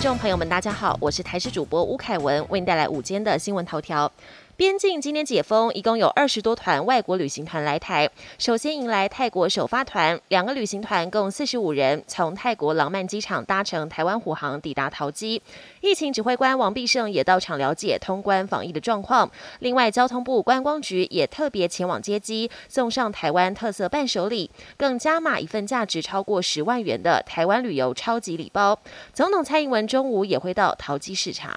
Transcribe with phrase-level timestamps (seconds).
[0.00, 4.10] 众朋友们，大家好，我是台视主播吴凯文，为您带来午间的新闻头条。
[4.56, 8.08] 边境今天解封，一共有二十多团外国旅行团来台。
[8.38, 15.42] 首先迎来泰国首发团，两个旅行团共四十五人，从泰国廊曼机场搭乘台湾虎航抵达桃机。
[15.82, 19.30] 疫情指挥官王必胜也到场了解通关防疫的状况。
[19.58, 28.78] 另外，交通部观光局也特别前往接机，送上台湾特色伴手礼，更加码一份价值超过十万元的台湾旅游超级礼包。
[29.12, 31.54] 总统蔡英文中午也会到桃机视察。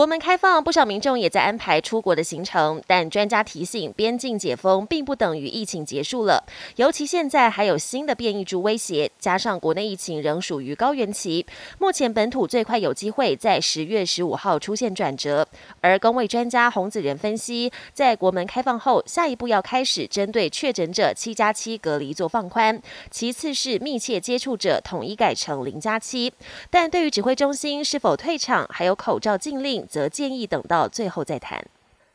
[0.00, 6.42] 国门开放，不少民众也在安排出国的行程，但专家提醒，边境解封并不等于疫情结束了。
[6.76, 11.44] 尤其现在还有新的变异株威胁，加上国内疫情仍属于高原期，
[11.78, 15.46] 目前本土最快有机会在十月十五号出现转折。
[15.82, 26.32] 而工位专家洪子仁分析，在国门开放后，下一步要开始针对确诊者七加七隔离做放宽，其次是密切接触者统一改成零加七。
[26.70, 29.86] 但对于指挥中心是否退场，还有口罩禁令。
[29.90, 31.62] 则建议等到最后再谈。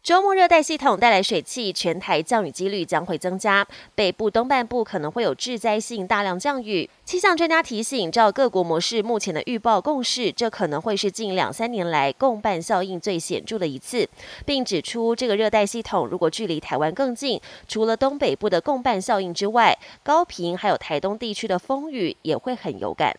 [0.00, 6.88] 周末热带系统带来水汽，全台降雨几率将会增加，北部东半部可能会有致灾性大量降雨。
[7.04, 14.08] 气象专家提醒，照各国模式目前的预报共识，这可能会是近两三年来共伴效应最显著的一次，
[14.46, 23.14] 并指出这个热带系统如果距离台湾更近，除了东北部的共伴效应之外，高频还有台东地区的风雨也会很有感。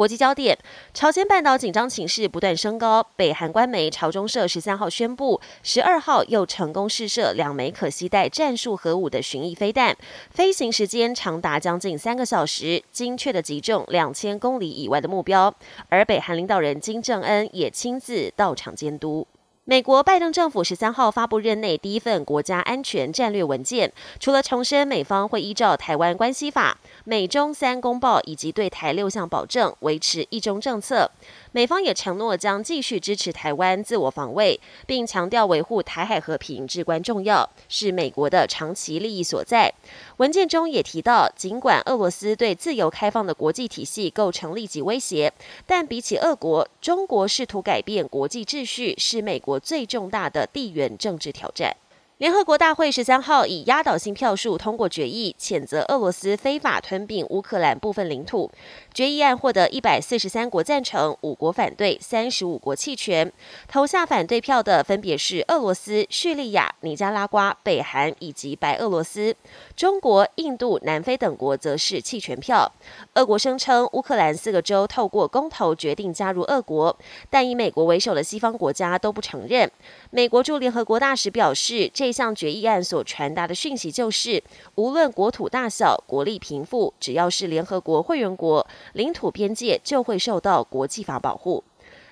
[0.00, 0.58] 国际焦点：
[0.94, 3.06] 朝鲜半岛紧张情势不断升高。
[3.16, 9.94] 北韩官媒朝中社十三号宣布，十二号又成功试射两枚可携带战术核武的巡弋飞弹，
[10.30, 15.54] 飞行时间长达将近三个小时，精确的击中两千公里以外的目标。
[15.90, 19.26] 而北韩领导人金正恩也亲自到场监督。
[19.66, 31.08] 美国拜登政府十三号发布任内第一份国家安全战略文件，除了重申美方会依照《台湾关系法》、美中三公报以及对台六项保证维持一中政策，
[31.52, 39.72] 美方也承诺将继续支持台湾自我防卫，并强调维护台海和平至关重要，是美国的长期利益所在。
[40.16, 45.32] 文件中也提到，尽管俄罗斯对自由开放的国际体系构成立即威胁，
[45.66, 49.59] 但比起俄国，中国试图改变国际秩序是美国。
[49.60, 51.76] 最重大的地缘政治挑战。
[52.20, 58.50] 联合国大会十三号以压倒性票数通过决议，谴责俄罗斯非法吞并乌克兰部分领土。
[58.92, 63.32] 决议案获得一百四十三国赞成，五国反对，三十五国弃权。
[63.66, 69.34] 投下反对票的分别是俄罗斯、叙利亚、尼加拉瓜、北韩以及白俄罗斯。
[69.74, 72.70] 中国、印度、南非等国则是弃权票。
[73.14, 76.94] 俄国声称乌克兰四个州透过公投决定加入俄国，
[77.30, 79.70] 但以美国为首的西方国家都不承认。
[80.10, 84.42] 美国驻联合国大使表示，这项决议案所传达的讯息就是，
[84.74, 91.64] 无论国土大小、国力贫富，只要是联合国会员国，领土边界就会受到国际法保护。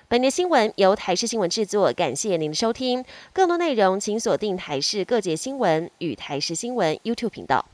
[0.07, 3.05] 本节新闻由台视新闻制作，感谢您的收听。
[3.31, 7.69] 更多内容请锁定台视各界新闻与台视新闻 YouTube 频道。